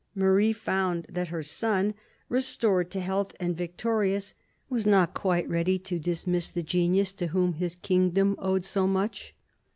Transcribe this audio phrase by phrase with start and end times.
[0.15, 1.93] Marie found that her son,
[2.27, 4.33] restored to health and victorious,
[4.67, 9.35] was not quite ready to dismiss the genius to whom his kingdom owed so much.